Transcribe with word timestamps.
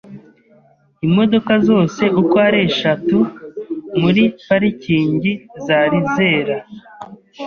Imodoka 1.07 1.53
zose 1.67 2.03
uko 2.21 2.35
ari 2.47 2.59
eshatu 2.69 3.17
muri 4.01 4.23
parikingi 4.45 5.31
zari 5.65 5.99
zera. 6.13 6.57